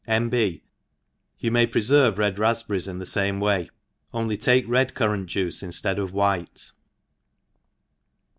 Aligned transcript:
—N. 0.17 0.29
B. 0.29 0.63
You 1.37 1.51
may 1.51 1.67
pre 1.67 1.81
ferve 1.81 2.17
red 2.17 2.37
rafpberries 2.37 2.97
the 2.97 3.05
fame 3.05 3.39
way» 3.39 3.69
only 4.15 4.35
take 4.35 4.67
red 4.67 4.95
currant 4.95 5.27
juice 5.27 5.61
inftead 5.61 5.99
of 6.01 6.11
white. 6.11 6.71